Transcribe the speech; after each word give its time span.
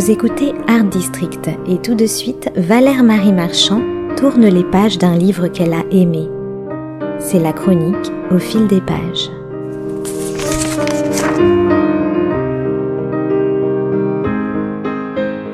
Vous 0.00 0.10
écoutez 0.10 0.54
Art 0.66 0.84
District 0.84 1.50
et 1.66 1.76
tout 1.76 1.94
de 1.94 2.06
suite, 2.06 2.50
Valère 2.56 3.02
Marie 3.02 3.34
Marchand 3.34 3.82
tourne 4.16 4.46
les 4.46 4.64
pages 4.64 4.96
d'un 4.96 5.14
livre 5.14 5.48
qu'elle 5.48 5.74
a 5.74 5.84
aimé. 5.90 6.26
C'est 7.18 7.38
la 7.38 7.52
chronique 7.52 8.10
au 8.30 8.38
fil 8.38 8.66
des 8.66 8.80
pages. 8.80 9.28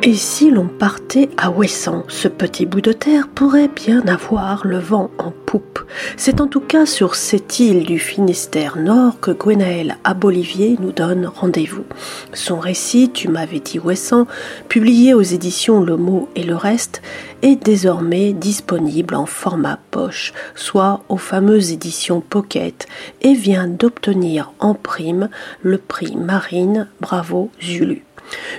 Et 0.05 0.15
si 0.15 0.53
l'on 0.53 0.69
partait 0.69 1.29
à 1.37 1.51
Ouessant, 1.51 2.05
ce 2.07 2.29
petit 2.29 2.67
bout 2.67 2.83
de 2.83 2.93
terre 2.93 3.27
pourrait 3.27 3.71
bien 3.75 4.07
avoir 4.07 4.65
le 4.65 4.79
vent 4.79 5.11
en 5.19 5.33
poupe. 5.45 5.76
C'est 6.17 6.41
en 6.41 6.47
tout 6.47 6.61
cas 6.61 6.87
sur 6.87 7.15
cette 7.15 7.61
île 7.61 7.85
du 7.85 7.99
Finistère 7.99 8.77
Nord 8.77 9.21
que 9.21 9.31
Gwenaël 9.31 9.97
Abolivier 10.05 10.77
nous 10.81 10.93
donne 10.93 11.27
rendez-vous. 11.27 11.85
Son 12.33 12.59
récit, 12.59 13.11
Tu 13.13 13.29
m'avais 13.29 13.61
dit 13.61 13.79
Ouessant, 13.79 14.27
publié 14.69 15.15
aux 15.15 15.23
éditions 15.23 15.83
Le 15.83 15.97
Mot 15.97 16.29
et 16.35 16.43
le 16.43 16.57
Reste, 16.57 17.03
est 17.43 17.57
désormais 17.57 18.33
disponible 18.33 19.15
en 19.15 19.27
format 19.27 19.79
poche, 19.91 20.33
soit 20.55 21.03
aux 21.09 21.19
fameuses 21.19 21.73
éditions 21.73 22.21
Pocket, 22.21 22.87
et 23.23 23.35
vient 23.35 23.69
d'obtenir 23.69 24.53
en 24.59 24.75
prime 24.75 25.29
le 25.63 25.79
prix 25.79 26.17
Marine 26.17 26.89
Bravo 27.01 27.51
Zulu. 27.63 28.05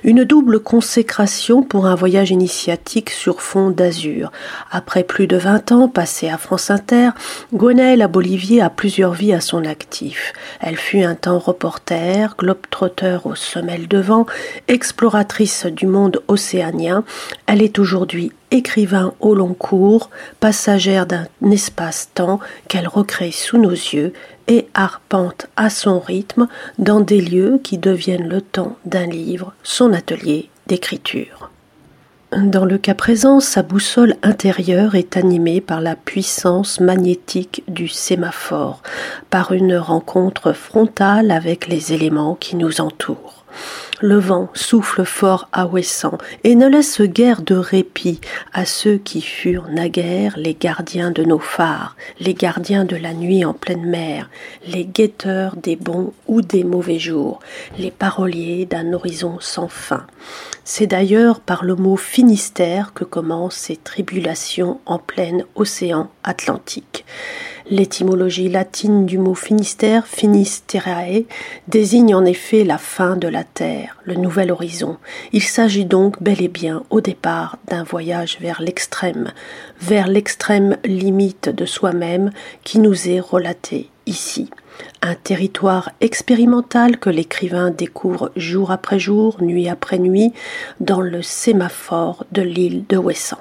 Une 0.04 0.24
double 0.24 0.60
consécration 0.60 1.64
pour 1.64 1.86
un 1.88 1.96
voyage 1.96 2.32
initiatique 2.32 3.10
sur 3.10 3.42
fond 3.42 3.70
d'azur. 3.70 4.32
Après 4.72 5.04
plus 5.04 5.28
de 5.28 5.38
vingt 5.38 5.72
ans 5.72 5.88
passés 5.88 6.30
à 6.30 6.38
France 6.38 6.70
Inter, 6.70 7.10
Gwenaëlle 7.54 8.02
à 8.02 8.08
Bolivier 8.08 8.62
a 8.62 8.70
plusieurs 8.70 9.14
vies 9.14 9.34
à 9.34 9.42
son 9.42 9.66
actif. 9.66 10.34
Elle 10.60 10.78
fut 10.78 11.04
un 11.04 11.16
temps 11.16 11.40
reporter, 11.40 12.36
globe-trotteur 12.38 13.26
aux 13.26 13.36
semelles 13.36 13.88
de 13.88 14.00
vent, 14.00 14.26
exploratrice 14.68 15.66
du 15.66 15.88
monde 15.88 16.22
océanien. 16.28 17.04
Elle 17.46 17.62
est 17.62 17.80
aujourd'hui 17.80 18.32
écrivain 18.52 19.14
au 19.20 19.36
long 19.36 19.54
cours, 19.54 20.10
passagère 20.40 21.06
d'un 21.06 21.28
espace-temps 21.52 22.40
qu'elle 22.68 22.88
recrée 22.88 23.32
sous 23.32 23.58
nos 23.58 23.72
yeux 23.72 24.14
et 24.48 24.68
arpente 24.74 25.48
à 25.56 25.70
son 25.70 26.00
rythme 26.00 26.48
dans 26.80 27.02
des 27.02 27.22
lieux 27.22 27.60
qui 27.64 27.78
deviennent 27.78 28.30
le 28.30 28.42
temps 28.42 28.78
d'un 28.86 29.06
livre, 29.06 29.54
son 29.64 29.94
atelier 29.94 30.50
d'écriture. 30.68 31.52
Dans 32.34 32.66
le 32.66 32.78
cas 32.78 32.94
présent, 32.94 33.40
sa 33.40 33.64
boussole 33.64 34.16
intérieure 34.22 34.96
est 34.96 35.16
animée 35.16 35.62
par 35.62 35.80
la 35.80 35.96
puissance 35.96 36.82
magnétique 36.82 37.64
du 37.70 37.88
sémaphore, 37.88 38.84
par 39.30 39.54
une 39.54 39.78
rencontre 39.78 40.52
frontale 40.52 41.32
avec 41.32 41.68
les 41.68 41.94
éléments 41.94 42.36
qui 42.36 42.58
nous 42.58 42.82
entourent. 42.82 43.37
Le 44.02 44.20
vent 44.20 44.50
souffle 44.54 45.06
fort 45.06 45.50
à 45.52 45.66
Ouessant 45.66 46.18
et 46.44 46.56
ne 46.56 46.68
laisse 46.68 47.02
guère 47.02 47.42
de 47.42 47.56
répit 47.56 48.22
à 48.54 48.66
ceux 48.66 48.98
qui 48.98 49.22
furent 49.22 49.70
naguère 49.70 50.36
les 50.38 50.54
gardiens 50.54 51.10
de 51.10 51.24
nos 51.24 51.40
phares, 51.40 51.96
les 52.20 52.36
gardiens 52.36 52.86
de 52.86 52.96
la 52.96 53.14
nuit 53.14 53.44
en 53.44 53.54
pleine 53.54 53.86
mer, 53.86 54.30
les 54.68 54.86
guetteurs 54.86 55.56
des 55.56 55.76
bons 55.76 56.14
ou 56.28 56.42
des 56.42 56.64
mauvais 56.64 57.00
jours, 57.00 57.40
les 57.80 57.92
paroliers 57.92 58.66
d'un 58.66 58.94
horizon 58.94 59.38
sans 59.40 59.68
fin. 59.68 60.06
C'est 60.64 60.88
d'ailleurs 60.88 61.40
par 61.40 61.64
le 61.64 61.76
mot 61.76 61.96
Finistère 61.96 62.94
que 62.94 63.04
commencent 63.04 63.56
ces 63.56 63.78
tribulations 63.78 64.80
en 64.86 65.00
plein 65.00 65.40
océan 65.56 66.12
Atlantique. 66.24 67.06
L'étymologie 67.70 68.48
latine 68.48 69.06
du 69.06 69.18
mot 69.18 69.34
Finistère, 69.34 70.08
Finisterae, 70.08 71.26
désigne 71.68 72.16
en 72.16 72.24
effet 72.24 72.64
la 72.64 72.78
fin 72.78 73.18
de 73.18 73.28
la 73.28 73.44
terre, 73.44 73.98
le 74.06 74.16
nouvel 74.16 74.52
horizon. 74.52 74.96
Il 75.34 75.44
s'agit 75.44 75.84
donc 75.84 76.24
bel 76.24 76.42
et 76.42 76.48
bien 76.48 76.84
au 76.90 77.02
départ 77.02 77.58
d'un 77.68 77.84
voyage 77.84 78.38
vers 78.40 78.62
l'extrême, 78.62 79.34
vers 79.82 80.08
l'extrême 80.08 80.78
limite 80.86 81.50
de 81.50 81.66
soi-même 81.66 82.32
qui 82.64 82.80
nous 82.80 83.10
est 83.10 83.20
relaté 83.20 83.90
ici. 84.06 84.50
Un 85.02 85.16
territoire 85.16 85.92
expérimental 86.00 86.98
que 86.98 87.10
l'écrivain 87.10 87.72
découvre 87.72 88.32
jour 88.38 88.72
après 88.72 89.00
jour, 89.00 89.44
nuit 89.44 89.68
après 89.68 90.00
nuit, 90.00 90.32
dans 90.80 91.02
le 91.02 91.22
sémaphore 91.22 92.26
de 92.32 92.44
l'île 92.44 92.86
de 92.88 92.96
Ouessant. 92.96 93.40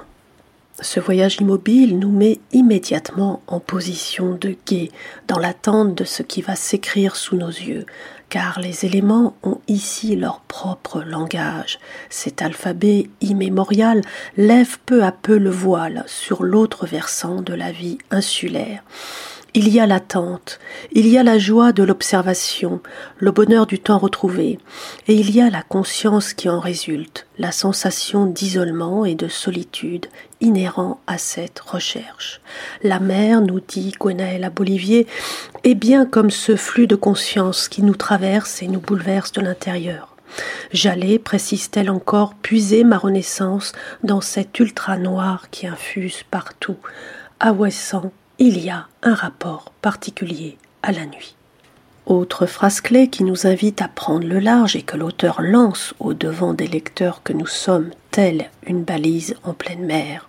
Ce 0.81 1.01
voyage 1.01 1.39
immobile 1.41 1.99
nous 1.99 2.11
met 2.11 2.39
immédiatement 2.53 3.41
en 3.47 3.61
position 3.61 4.35
de 4.35 4.55
guet, 4.67 4.91
dans 5.27 5.39
l'attente 5.39 5.95
de 5.95 6.05
ce 6.05 6.23
qui 6.23 6.43
va 6.43 6.55
s'écrire 6.55 7.17
sous 7.17 7.37
nos 7.37 7.49
yeux, 7.49 7.87
car 8.29 8.61
les 8.61 8.85
éléments 8.85 9.35
ont 9.43 9.59
ici 9.69 10.17
leur 10.17 10.41
propre 10.41 11.01
langage. 11.01 11.79
Cet 12.11 12.43
alphabet 12.43 13.09
immémorial 13.23 14.03
lève 14.37 14.79
peu 14.85 15.03
à 15.03 15.13
peu 15.13 15.39
le 15.39 15.49
voile 15.49 16.05
sur 16.07 16.43
l'autre 16.43 16.87
versant 16.87 17.41
de 17.41 17.55
la 17.55 17.73
vie 17.73 17.97
insulaire. 18.11 18.83
Il 19.59 19.71
y 19.71 19.81
a 19.81 19.87
l'attente, 19.87 20.59
il 20.93 21.07
y 21.07 21.17
a 21.17 21.23
la 21.23 21.39
joie 21.39 21.73
de 21.73 21.83
l'observation, 21.83 22.83
le 23.17 23.31
bonheur 23.31 23.67
du 23.67 23.79
temps 23.79 23.97
retrouvé, 23.97 24.59
et 25.09 25.15
il 25.15 25.35
y 25.35 25.41
a 25.41 25.49
la 25.49 25.63
conscience 25.63 26.35
qui 26.35 26.51
en 26.51 26.61
résulte, 26.61 27.27
la 27.39 27.53
sensation 27.53 28.27
d'isolement 28.27 29.07
et 29.07 29.15
de 29.15 29.29
solitude 29.29 30.09
inhérent 30.43 31.01
à 31.07 31.17
cette 31.17 31.59
recherche. 31.59 32.43
La 32.83 33.01
mer, 33.01 33.41
nous 33.41 33.61
dit 33.61 33.95
Gwenaël 33.99 34.53
Bolivier, 34.55 35.07
est 35.65 35.75
bien 35.75 36.05
comme 36.05 36.31
ce 36.31 36.55
flux 36.55 36.87
de 36.87 36.95
conscience 36.95 37.69
qui 37.69 37.83
nous 37.83 37.97
traverse 37.97 38.63
et 38.63 38.69
nous 38.69 38.81
bouleverse 38.81 39.33
de 39.33 39.41
l'intérieur. 39.41 40.17
J'allais, 40.71 41.19
précise-t-elle 41.19 41.89
encore, 41.89 42.35
puiser 42.35 42.85
ma 42.85 42.99
renaissance 42.99 43.73
dans 44.05 44.21
cet 44.21 44.61
ultra 44.61 44.99
noir 44.99 45.49
qui 45.51 45.67
infuse 45.67 46.25
partout, 46.31 46.77
il 48.39 48.63
y 48.63 48.71
a 48.71 48.87
un 49.03 49.15
rapport 49.15 49.73
particulier 49.81 50.59
à 50.83 50.93
la 50.93 51.07
nuit. 51.07 51.35
Autre 52.05 52.47
phrase 52.47 52.81
clé 52.81 53.09
qui 53.09 53.25
nous 53.25 53.47
invite 53.47 53.83
à 53.83 53.89
prendre 53.89 54.27
le 54.27 54.39
large 54.39 54.77
et 54.77 54.83
que 54.83 54.97
l'auteur 54.97 55.41
lance 55.41 55.95
au 55.99 56.15
devant 56.15 56.55
des 56.55 56.67
lecteurs 56.67 57.23
que 57.23 57.33
nous 57.33 57.47
sommes, 57.47 57.91
telle 58.11 58.51
une 58.67 58.85
balise 58.85 59.35
en 59.43 59.55
pleine 59.55 59.85
mer. 59.85 60.29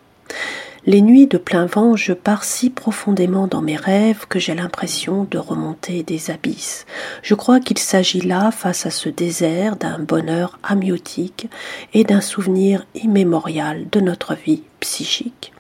Les 0.85 1.01
nuits 1.01 1.28
de 1.28 1.38
plein 1.38 1.66
vent, 1.66 1.97
je 1.97 2.13
pars 2.13 2.46
si 2.46 2.69
profondément 2.69 3.46
dans 3.46 3.62
mes 3.62 3.75
rêves 3.75 4.25
que 4.29 4.40
j'ai 4.40 4.56
l'impression 4.56 5.28
de 5.29 5.38
remonter 5.38 6.01
des 6.01 6.31
abysses. 6.31 6.85
Je 7.23 7.35
crois 7.35 7.59
qu'il 7.59 7.78
s'agit 7.78 8.22
là, 8.22 8.51
face 8.51 8.85
à 8.85 8.90
ce 8.90 9.09
désert, 9.09 9.75
d'un 9.75 10.00
bonheur 10.00 10.57
amiotique 10.63 11.50
et 11.94 12.06
d'un 12.06 12.22
souvenir 12.22 12.85
immémorial 12.96 13.90
de 13.91 14.00
notre 14.00 14.34
vie 14.34 14.63
psychique. 14.88 15.52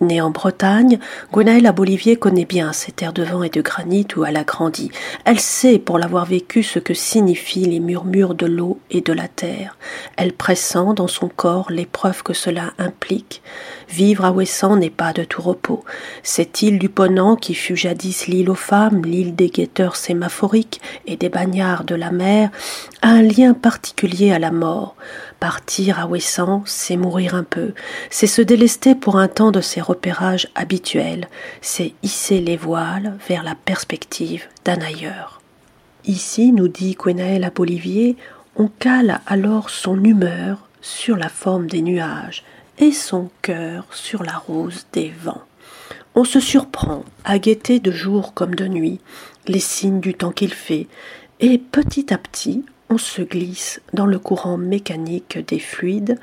Née 0.00 0.22
en 0.22 0.30
Bretagne, 0.30 0.98
Gwenaëlle 1.30 1.70
Bolivier 1.76 2.16
connaît 2.16 2.46
bien 2.46 2.72
ces 2.72 2.92
terres 2.92 3.12
de 3.12 3.22
vent 3.22 3.42
et 3.42 3.50
de 3.50 3.60
granit 3.60 4.06
où 4.16 4.24
elle 4.24 4.38
a 4.38 4.44
grandi. 4.44 4.90
Elle 5.26 5.38
sait, 5.38 5.78
pour 5.78 5.98
l'avoir 5.98 6.24
vécu, 6.24 6.62
ce 6.62 6.78
que 6.78 6.94
signifient 6.94 7.66
les 7.66 7.80
murmures 7.80 8.34
de 8.34 8.46
l'eau 8.46 8.80
et 8.90 9.02
de 9.02 9.12
la 9.12 9.28
terre. 9.28 9.76
Elle 10.16 10.32
pressent 10.32 10.94
dans 10.96 11.08
son 11.08 11.28
corps 11.28 11.70
l'épreuve 11.70 12.22
que 12.22 12.32
cela 12.32 12.72
implique. 12.78 13.42
Vivre 13.90 14.24
à 14.24 14.32
Ouessant 14.32 14.76
n'est 14.76 14.88
pas 14.88 15.12
de 15.12 15.24
tout 15.24 15.42
repos. 15.42 15.84
Cette 16.22 16.62
île 16.62 16.78
du 16.78 16.88
Ponant, 16.88 17.36
qui 17.36 17.54
fut 17.54 17.76
jadis 17.76 18.28
l'île 18.28 18.48
aux 18.48 18.54
femmes, 18.54 19.04
l'île 19.04 19.34
des 19.34 19.50
guetteurs 19.50 19.96
sémaphoriques 19.96 20.80
et 21.06 21.16
des 21.16 21.28
bagnards 21.28 21.84
de 21.84 21.94
la 21.94 22.10
mer, 22.10 22.50
a 23.02 23.08
un 23.08 23.22
lien 23.22 23.52
particulier 23.52 24.32
à 24.32 24.38
la 24.38 24.50
mort. 24.50 24.96
Partir 25.40 25.98
à 25.98 26.06
Ouessant, 26.06 26.62
c'est 26.66 26.98
mourir 26.98 27.34
un 27.34 27.44
peu, 27.44 27.72
c'est 28.10 28.26
se 28.26 28.42
délester 28.42 28.94
pour 28.94 29.16
un 29.16 29.26
temps 29.26 29.50
de 29.50 29.62
ses 29.62 29.80
repérages 29.80 30.48
habituels, 30.54 31.28
c'est 31.62 31.94
hisser 32.02 32.40
les 32.40 32.58
voiles 32.58 33.16
vers 33.26 33.42
la 33.42 33.54
perspective 33.54 34.44
d'un 34.66 34.82
ailleurs. 34.82 35.40
Ici, 36.04 36.52
nous 36.52 36.68
dit 36.68 36.94
Gwenaël 36.94 37.44
à 37.44 37.50
Bolivier, 37.50 38.16
on 38.54 38.68
cale 38.68 39.22
alors 39.26 39.70
son 39.70 40.04
humeur 40.04 40.68
sur 40.82 41.16
la 41.16 41.30
forme 41.30 41.68
des 41.68 41.80
nuages 41.80 42.44
et 42.78 42.92
son 42.92 43.30
cœur 43.40 43.86
sur 43.92 44.22
la 44.22 44.36
rose 44.36 44.86
des 44.92 45.10
vents. 45.22 45.42
On 46.14 46.24
se 46.24 46.40
surprend 46.40 47.02
à 47.24 47.38
guetter 47.38 47.80
de 47.80 47.92
jour 47.92 48.34
comme 48.34 48.54
de 48.54 48.68
nuit 48.68 49.00
les 49.46 49.60
signes 49.60 50.00
du 50.00 50.12
temps 50.12 50.32
qu'il 50.32 50.52
fait, 50.52 50.86
et 51.40 51.56
petit 51.56 52.12
à 52.12 52.18
petit 52.18 52.62
on 52.90 52.98
se 52.98 53.22
glisse 53.22 53.80
dans 53.94 54.06
le 54.06 54.18
courant 54.18 54.58
mécanique 54.58 55.38
des 55.46 55.60
fluides 55.60 56.18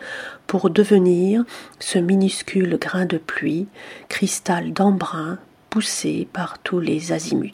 pour 0.45 0.69
devenir 0.69 1.45
ce 1.79 1.97
minuscule 1.97 2.77
grain 2.77 3.05
de 3.05 3.17
pluie, 3.17 3.67
cristal 4.09 4.73
d'embrun 4.73 5.39
poussé 5.69 6.27
par 6.31 6.59
tous 6.59 6.81
les 6.81 7.13
azimuts. 7.13 7.53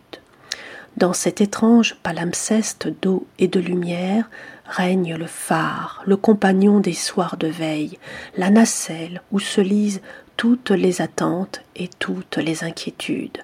Dans 0.97 1.13
cet 1.13 1.41
étrange 1.41 1.95
palimpseste 2.03 2.87
d'eau 3.01 3.25
et 3.39 3.47
de 3.47 3.59
lumière 3.59 4.29
règne 4.65 5.15
le 5.15 5.27
phare, 5.27 6.03
le 6.05 6.17
compagnon 6.17 6.79
des 6.79 6.93
soirs 6.93 7.37
de 7.37 7.47
veille, 7.47 7.97
la 8.37 8.49
nacelle 8.49 9.21
où 9.31 9.39
se 9.39 9.61
lisent 9.61 10.01
toutes 10.37 10.71
les 10.71 11.01
attentes 11.01 11.61
et 11.75 11.89
toutes 11.99 12.37
les 12.37 12.63
inquiétudes. 12.63 13.39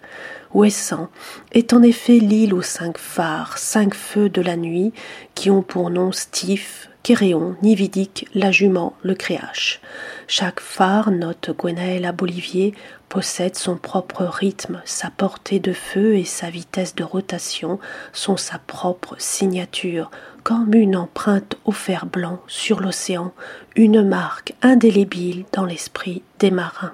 Ouessant 0.53 1.09
est 1.51 1.73
en 1.73 1.83
effet 1.83 2.19
l'île 2.19 2.53
aux 2.53 2.61
cinq 2.61 2.97
phares, 2.97 3.57
cinq 3.57 3.93
feux 3.93 4.29
de 4.29 4.41
la 4.41 4.57
nuit, 4.57 4.93
qui 5.35 5.49
ont 5.49 5.61
pour 5.61 5.89
nom 5.89 6.11
Stif, 6.11 6.88
Kéréon, 7.03 7.55
Nividique, 7.61 8.27
la 8.33 8.51
jument, 8.51 8.93
le 9.03 9.15
créache. 9.15 9.79
Chaque 10.27 10.59
phare, 10.59 11.11
note 11.11 11.51
Gwenaël 11.57 12.05
à 12.05 12.11
Bolivier, 12.11 12.73
possède 13.07 13.55
son 13.55 13.77
propre 13.77 14.23
rythme, 14.25 14.81
sa 14.85 15.09
portée 15.09 15.59
de 15.59 15.73
feu 15.73 16.15
et 16.15 16.25
sa 16.25 16.49
vitesse 16.49 16.95
de 16.95 17.03
rotation 17.03 17.79
sont 18.13 18.37
sa 18.37 18.59
propre 18.59 19.15
signature, 19.17 20.11
comme 20.43 20.73
une 20.73 20.95
empreinte 20.95 21.57
au 21.65 21.71
fer 21.71 22.05
blanc 22.05 22.41
sur 22.47 22.79
l'océan, 22.79 23.33
une 23.75 24.03
marque 24.03 24.53
indélébile 24.61 25.45
dans 25.53 25.65
l'esprit 25.65 26.21
des 26.39 26.51
marins. 26.51 26.93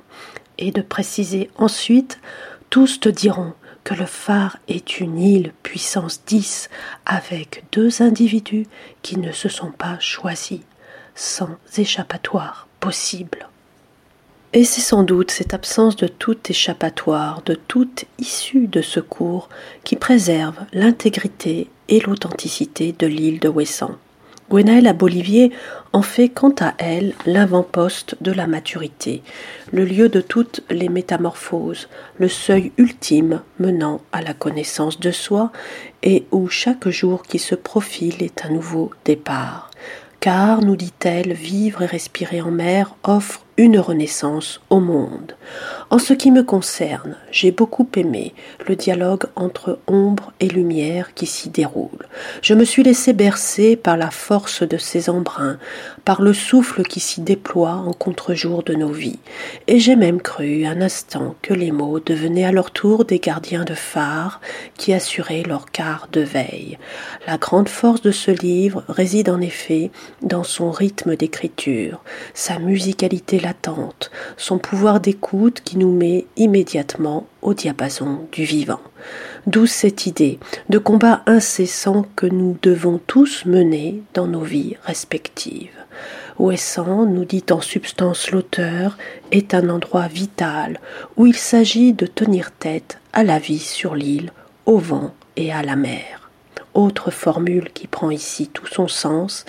Et 0.58 0.72
de 0.72 0.82
préciser 0.82 1.50
ensuite, 1.58 2.20
tous 2.70 3.00
te 3.00 3.10
diront 3.10 3.54
que 3.86 3.94
le 3.94 4.06
phare 4.06 4.58
est 4.68 5.00
une 5.00 5.18
île 5.18 5.54
puissance 5.64 6.22
10 6.26 6.70
avec 7.06 7.64
deux 7.72 8.02
individus 8.02 8.68
qui 9.04 9.18
ne 9.18 9.32
se 9.32 9.48
sont 9.48 9.72
pas 9.72 9.98
choisis, 10.00 10.62
sans 11.14 11.52
échappatoire 11.78 12.68
possible. 12.82 13.48
Et 14.54 14.64
c'est 14.64 14.82
sans 14.82 15.04
doute 15.04 15.32
cette 15.32 15.54
absence 15.54 15.96
de 15.96 16.08
tout 16.08 16.38
échappatoire, 16.50 17.42
de 17.44 17.56
toute 17.56 18.06
issue 18.18 18.68
de 18.68 18.82
secours 18.82 19.50
qui 19.84 19.96
préserve 19.96 20.58
l'intégrité 20.74 21.70
et 21.88 22.00
l'authenticité 22.00 22.92
de 22.98 23.06
l'île 23.06 23.40
de 23.40 23.50
Ouessant. 23.50 23.98
Gwenaëlle 24.50 24.88
à 24.88 24.94
Bolivier 24.94 25.52
en 25.94 26.02
fait 26.02 26.30
quant 26.30 26.54
à 26.60 26.74
elle 26.78 27.14
l'avant-poste 27.26 28.16
de 28.22 28.32
la 28.32 28.48
maturité, 28.48 29.24
le 29.72 29.86
lieu 29.86 30.10
de 30.10 30.22
toutes 30.22 30.62
les 30.70 30.90
métamorphoses, 30.90 31.88
le 32.18 32.28
seuil 32.28 32.72
ultime 32.78 33.42
menant 33.60 34.02
à 34.12 34.22
la 34.22 34.34
connaissance 34.34 35.00
de 35.00 35.12
soi 35.12 35.52
et 36.04 36.26
où 36.32 36.48
chaque 36.48 36.90
jour 36.90 37.24
qui 37.24 37.40
se 37.40 37.56
profile 37.56 38.22
est 38.22 38.46
un 38.46 38.50
nouveau 38.50 38.92
départ. 39.06 39.72
Car, 40.20 40.62
nous 40.62 40.76
dit-elle, 40.76 41.34
vivre 41.34 41.84
et 41.84 41.88
respirer 41.88 42.42
en 42.42 42.52
mer 42.52 42.96
offre 43.04 43.45
une 43.58 43.80
renaissance 43.80 44.60
au 44.70 44.80
monde. 44.80 45.34
En 45.90 45.98
ce 45.98 46.14
qui 46.14 46.32
me 46.32 46.44
concerne, 46.44 47.16
j'ai 47.32 47.52
beaucoup 47.52 47.88
aimé 47.96 48.34
le 48.68 48.76
dialogue 48.76 49.26
entre 49.36 49.80
ombre 49.88 50.34
et 50.40 50.48
lumière 50.48 51.14
qui 51.14 51.26
s'y 51.26 51.50
déroule. 51.50 52.08
Je 52.42 52.54
me 52.54 52.66
suis 52.66 52.84
laissé 52.84 53.14
bercer 53.14 53.76
par 53.76 53.96
la 53.96 54.12
force 54.12 54.64
de 54.64 54.78
ces 54.78 55.10
embruns, 55.10 55.58
par 56.04 56.22
le 56.22 56.34
souffle 56.34 56.84
qui 56.84 57.00
s'y 57.00 57.22
déploie 57.22 57.84
en 57.86 57.94
contre-jour 57.94 58.64
de 58.64 58.74
nos 58.74 58.92
vies, 58.92 59.20
et 59.68 59.80
j'ai 59.80 59.96
même 59.96 60.22
cru 60.22 60.66
un 60.66 60.82
instant 60.82 61.36
que 61.42 61.54
les 61.54 61.72
mots 61.72 62.00
devenaient 62.00 62.46
à 62.46 62.52
leur 62.52 62.72
tour 62.72 63.06
des 63.06 63.20
gardiens 63.20 63.64
de 63.64 63.76
phare 63.76 64.42
qui 64.78 64.92
assuraient 64.92 65.44
leur 65.44 65.72
quart 65.72 66.10
de 66.12 66.22
veille. 66.22 66.78
La 67.28 67.38
grande 67.38 67.70
force 67.70 68.02
de 68.02 68.12
ce 68.12 68.32
livre 68.32 68.84
réside 68.90 69.30
en 69.30 69.40
effet 69.40 69.92
dans 70.22 70.44
son 70.44 70.72
rythme 70.72 71.16
d'écriture, 71.16 72.02
sa 72.34 72.60
musicalité 72.60 73.40
latente, 73.46 74.10
son 74.38 74.58
pouvoir 74.58 75.00
d'écoute 75.00 75.62
qui 75.64 75.78
nous 75.78 75.92
met 75.92 76.26
immédiatement 76.36 77.28
au 77.44 77.54
diapason 77.54 78.28
du 78.32 78.44
vivant. 78.44 78.82
D'où 79.46 79.68
cette 79.68 80.08
idée 80.08 80.40
de 80.70 80.80
combat 80.80 81.22
incessant 81.28 82.08
que 82.16 82.26
nous 82.26 82.58
devons 82.64 83.00
tous 83.06 83.46
mener 83.46 84.02
dans 84.16 84.26
nos 84.26 84.42
vies 84.42 84.78
respectives. 84.84 85.70
Ouessant, 86.40 87.06
nous 87.06 87.24
dit 87.24 87.46
en 87.52 87.62
substance 87.62 88.32
l'auteur, 88.32 88.98
est 89.32 89.54
un 89.54 89.70
endroit 89.70 90.08
vital 90.08 90.80
où 91.16 91.28
il 91.28 91.36
s'agit 91.36 91.94
de 91.94 92.08
tenir 92.08 92.52
tête 92.52 93.00
à 93.14 93.24
la 93.24 93.38
vie 93.38 93.60
sur 93.60 93.96
l'île, 93.96 94.32
au 94.66 94.80
vent 94.80 95.14
et 95.38 95.54
à 95.54 95.62
la 95.62 95.76
mer. 95.76 96.25
Autre 96.76 97.10
formule 97.10 97.72
qui 97.74 97.88
prend 97.88 98.12
ici 98.12 98.50
tout 98.50 98.68
son 98.68 98.90
sens 98.90 99.46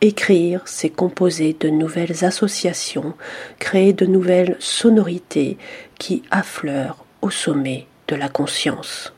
Écrire, 0.00 0.62
c'est 0.64 0.90
composer 0.90 1.56
de 1.58 1.68
nouvelles 1.68 2.24
associations, 2.24 3.14
créer 3.58 3.92
de 3.92 4.06
nouvelles 4.06 4.56
sonorités 4.60 5.58
qui 5.98 6.22
affleurent 6.30 7.04
au 7.20 7.30
sommet 7.30 7.88
de 8.06 8.14
la 8.14 8.28
conscience. 8.28 9.12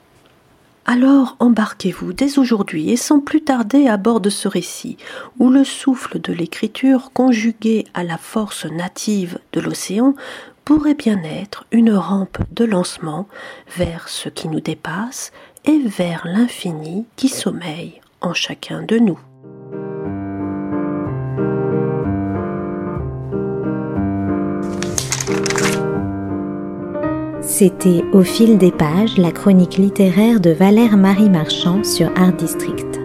Alors 0.86 1.36
embarquez-vous 1.38 2.14
dès 2.14 2.38
aujourd'hui 2.38 2.90
et 2.90 2.96
sans 2.96 3.20
plus 3.20 3.42
tarder 3.42 3.88
à 3.88 3.98
bord 3.98 4.22
de 4.22 4.30
ce 4.30 4.48
récit, 4.48 4.96
où 5.38 5.50
le 5.50 5.62
souffle 5.62 6.18
de 6.18 6.32
l'écriture 6.32 7.10
conjugué 7.12 7.84
à 7.92 8.02
la 8.02 8.16
force 8.16 8.64
native 8.64 9.38
de 9.52 9.60
l'océan 9.60 10.14
pourrait 10.64 10.94
bien 10.94 11.22
être 11.22 11.66
une 11.72 11.92
rampe 11.92 12.38
de 12.52 12.64
lancement 12.64 13.28
vers 13.76 14.08
ce 14.08 14.28
qui 14.28 14.48
nous 14.48 14.60
dépasse 14.60 15.32
et 15.64 15.78
vers 15.86 16.26
l'infini 16.26 17.06
qui 17.16 17.28
sommeille 17.28 18.00
en 18.20 18.34
chacun 18.34 18.82
de 18.82 18.98
nous. 18.98 19.18
C'était 27.42 28.04
Au 28.12 28.22
fil 28.22 28.58
des 28.58 28.70
pages, 28.70 29.18
la 29.18 29.32
chronique 29.32 29.76
littéraire 29.76 30.40
de 30.40 30.50
Valère 30.50 30.96
Marie 30.96 31.28
Marchand 31.28 31.84
sur 31.84 32.10
Art 32.16 32.32
District. 32.32 32.99